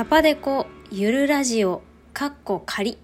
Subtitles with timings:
[0.00, 1.82] パパデコゆるラジオ
[2.14, 2.96] かっこ仮。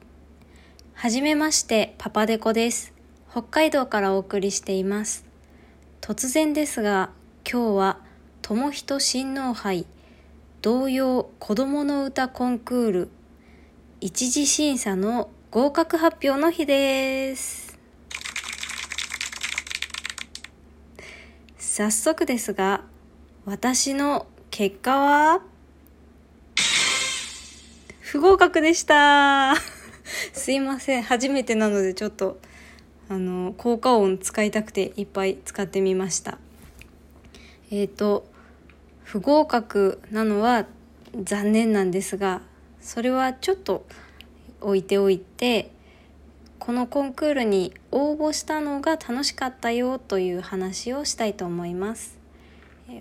[0.95, 2.95] はじめましてパパデコです。
[3.31, 5.27] 北海道からお送りしています。
[6.01, 7.11] 突然ですが
[7.45, 7.99] 今日は
[8.41, 9.85] 友人親王杯
[10.63, 13.09] 童謡子供の歌コンクール
[14.01, 17.79] 一次審査の合格発表の日です。
[21.59, 22.85] 早速ですが
[23.45, 25.56] 私の結果は？
[28.17, 29.55] 不合格でした。
[30.33, 31.03] すいません。
[31.03, 32.39] 初めてなのでちょっと
[33.11, 36.39] あの効果音使いたくていっぱい使ってみました。
[37.71, 38.27] えっ、ー、と
[39.05, 40.65] 不合格なのは
[41.23, 42.41] 残念なんですが
[42.81, 43.85] それはちょっと
[44.63, 45.71] 置いておいて
[46.59, 52.19] このコンクールに応募したのが楽しかったよという話をしたいと思います。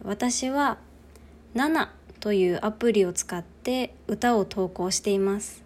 [0.03, 0.77] 私は
[2.25, 5.63] というアプリを使って歌を投稿しています。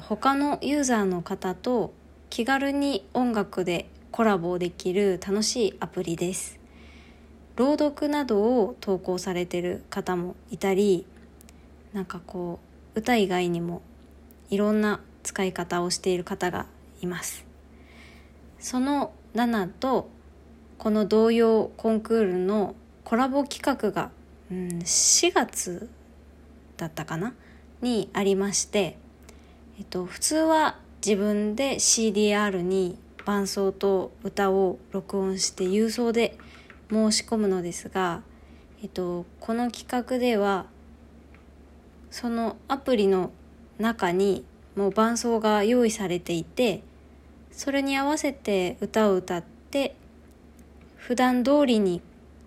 [0.00, 1.94] 他のユーザーの方と
[2.30, 6.58] 気軽に音楽でコラボできる楽しいアプリです。
[7.54, 11.06] 朗読などを投稿されてる方もいたり
[11.92, 12.58] なんかこ
[12.96, 13.80] う歌以外にも
[14.50, 16.66] いろんな使い方をしている方が
[17.02, 17.46] います。
[18.58, 20.10] その7と
[20.76, 24.10] この童謡コンクールのコラボ企画が
[24.50, 25.90] うん、4月
[26.76, 27.34] だったかな？
[27.82, 28.98] にありまして、
[29.78, 36.36] えっと、普通は自分で CDR に伴奏と歌を録音して郵送で
[36.90, 38.22] 申し込むのですが、
[38.82, 40.66] えっと、この企画では
[42.10, 43.30] そのアプリの
[43.78, 44.44] 中に
[44.76, 46.82] もう伴奏が用意されていて
[47.52, 49.94] それに合わせて歌を歌って
[50.96, 52.00] 普段通りに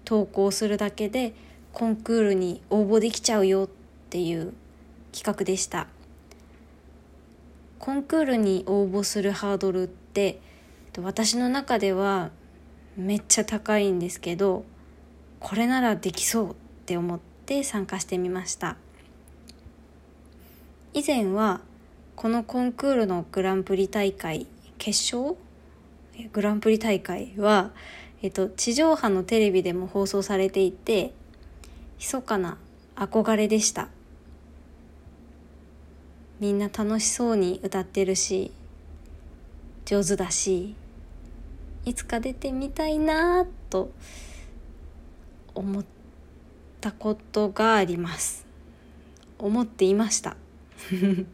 [0.03, 1.33] 投稿するだけで
[1.73, 3.69] コンクールに応募できちゃうよっ
[4.09, 4.53] ていう
[5.11, 5.87] 企画でした。
[7.79, 10.39] コンクールに応募するハードルって
[11.01, 12.29] 私の中では
[12.95, 14.65] めっちゃ高いんですけど
[15.39, 16.53] これならできそうっ
[16.85, 18.77] て思って参加してみました。
[20.93, 21.61] 以前は
[22.15, 24.45] このコンクールのグランプリ大会
[24.77, 25.37] 決勝？
[26.33, 27.71] グランプリ大会は、
[28.21, 31.13] えっと、地上波のテレビでも放送されていて
[32.01, 32.57] 密かな
[32.95, 33.87] 憧れでした。
[36.39, 38.51] みんな楽しそうに歌ってるし
[39.85, 40.73] 上手だし
[41.85, 43.91] いつか出てみたいなと
[45.53, 45.85] 思っ
[46.81, 48.47] たことがあります。
[49.37, 50.35] 思っていました。
[50.91, 51.25] えっ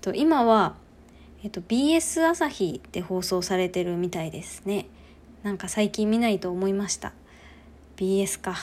[0.00, 0.74] と今は、
[1.44, 4.88] えっと、BS 朝日で放送されてるみたいですね。
[5.44, 7.12] なんか最近見ないと思いました。
[7.96, 8.56] BS か。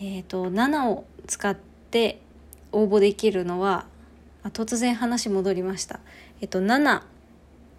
[0.00, 1.56] えっ、ー、と7を使っ
[1.90, 2.20] て
[2.72, 3.86] 応募できるのは
[4.42, 6.00] あ突然話戻りました。
[6.40, 7.02] えっ、ー、と7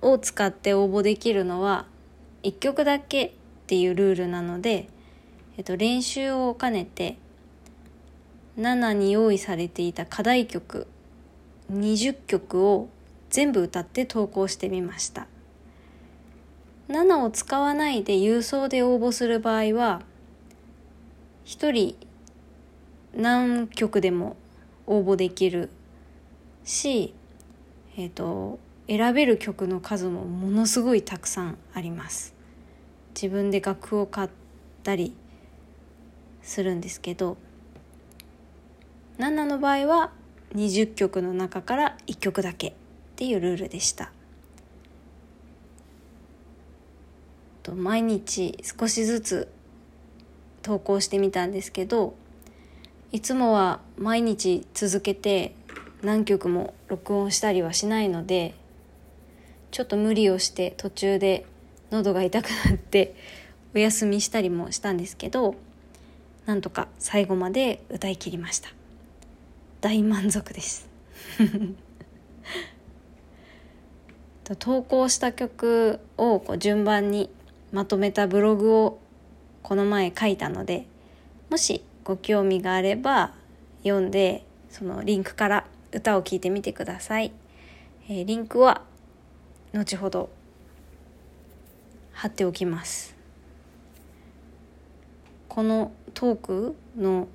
[0.02, 1.86] を使って応募できるのは
[2.44, 3.32] 1曲だけっ
[3.68, 4.90] ていうルールなので、
[5.58, 7.18] えっ、ー、と、練習を兼ねて
[8.58, 10.88] 7に用意されていた課題曲
[11.72, 12.90] 20曲を
[13.30, 15.28] 全部歌って投稿してみました。
[16.90, 20.02] 7を使わないで郵送で応募する場合は
[21.46, 22.09] 1人
[23.16, 24.36] 何曲でも
[24.86, 25.70] 応募できる
[26.64, 27.14] し、
[27.98, 32.34] え、ー、と選べる曲の数もものすごいたくさんあります。
[33.14, 34.30] 自分で楽譜を買っ
[34.84, 35.14] たり
[36.42, 37.38] するんですけど
[39.18, 40.12] ナナの場合は
[40.56, 42.74] 20曲の中から1曲だけっ
[43.18, 44.12] ていうルールでした。
[47.76, 49.48] 毎日少しずつ
[50.64, 52.16] 投稿してみたんですけど
[53.12, 55.56] いつもは毎日続けて
[56.04, 58.54] 何曲も録音したりはしないので
[59.72, 61.46] ちょっと無理をして途中で
[61.90, 63.16] 喉が痛くなって
[63.74, 65.56] お休みしたりもしたんですけど
[66.46, 68.70] なんとか最後まで歌い切りました。
[69.82, 70.90] 大満足です。
[74.58, 77.30] 投稿した曲をこう順番に
[77.72, 78.98] まとめたブログを
[79.62, 80.88] この前書いたので
[81.52, 83.34] もしご興味があれば
[83.84, 87.32] 読んでそのリンクから歌を聴いてみてください、
[88.10, 88.82] えー、リンクは
[89.74, 90.32] 後ほど
[92.14, 93.16] 貼っておきます。
[95.50, 97.28] このトークの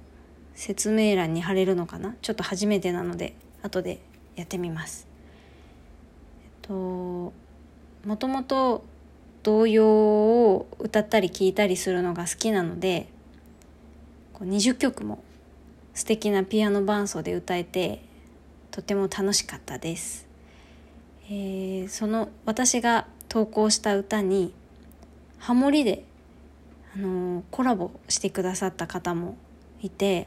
[0.57, 2.17] 説明欄に貼れるのかな？
[2.21, 4.01] ちょっと初めてなので後で
[4.35, 5.07] やってみます。
[6.43, 7.33] えっとも
[8.19, 8.83] ともと
[9.45, 13.14] 童謡を歌ったり聞いたりするのが好きなので
[14.45, 15.23] 20曲も
[15.95, 18.03] 素敵なピアノ伴奏で歌えて
[18.71, 20.27] とても楽しかったです、
[21.27, 24.53] えー、その私が投稿した歌に
[25.39, 26.05] ハモリで、
[26.97, 29.37] あのー、コラボしてくださった方も
[29.81, 30.27] いて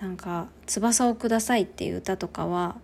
[0.00, 2.76] なんか「翼をください」っていう歌とかは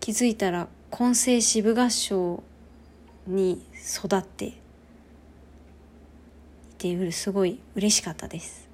[0.00, 2.42] 気づいたら混声支部合唱
[3.26, 4.54] に育って
[6.84, 8.68] いてすごい嬉しかったです。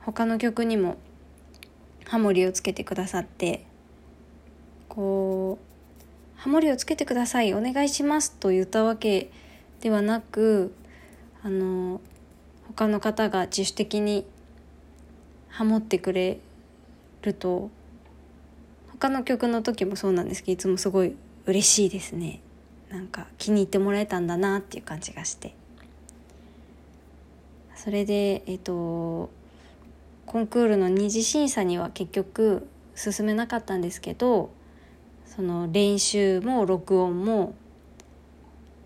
[0.00, 0.96] 他の曲にも
[2.06, 3.64] ハモリをつけてくださって
[4.88, 5.64] こう
[6.36, 9.30] 「ハモリをつけてくださいお願いします」と言ったわけ
[9.80, 10.74] ではなく
[11.42, 12.00] あの
[12.68, 14.26] 他の方が自主的に
[15.48, 16.38] ハモってくれ
[17.22, 17.70] ると
[18.92, 21.16] 他の曲の時もそうなんですけどいつもすごい
[21.46, 22.40] 嬉しいですね。
[22.90, 25.54] なんか気に入ってもらえたんだなっていう感じがして。
[27.76, 29.30] それでえっ、と
[30.26, 34.50] コンクールの二次審査には結局進めなかったんですけど
[35.26, 37.54] その練習も録音も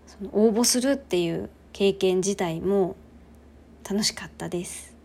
[0.07, 2.95] その応募するっていう経験自体も
[3.89, 4.99] 楽しかったです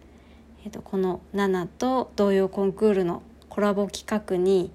[0.64, 4.70] えーと、この「7」と童謡コンクールのコラボ企画に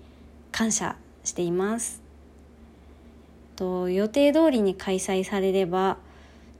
[0.51, 2.01] 感謝しています。
[3.55, 5.97] と予定通りに開催されれば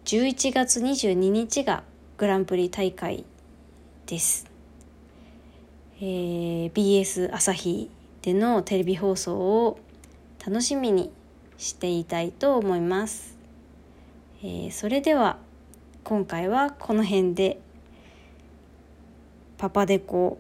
[0.06, 1.84] 11月22日が
[2.20, 3.24] グランプリ大会
[4.06, 4.46] です。
[6.02, 7.90] えー、BS 朝日
[8.22, 9.80] でのテレビ放送を
[10.46, 11.14] 楽しみに
[11.58, 13.38] していたいと思います。
[14.44, 15.38] えー、それでは
[16.04, 17.62] 今回はこの辺で
[19.58, 20.40] パパデコ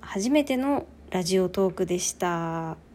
[0.00, 2.87] 初めてのラジオトークでした。